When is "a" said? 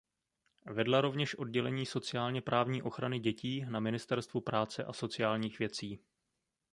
4.83-4.93